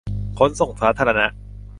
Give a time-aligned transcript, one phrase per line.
[0.37, 1.27] ขนส่งสาธารณะ